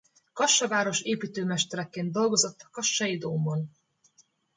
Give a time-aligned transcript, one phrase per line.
[0.33, 3.69] Kassa város építőmestereként dolgozott a Kassai dómon.